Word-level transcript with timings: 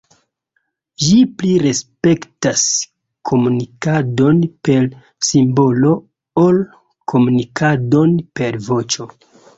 Ĝi 1.01 1.17
pli 1.41 1.51
respektas 1.63 2.63
komunikadon 3.31 4.41
per 4.69 4.87
simbolo 5.29 5.93
ol 6.47 6.59
komunikadon 7.15 8.17
per 8.41 8.59
voĉo. 8.71 9.09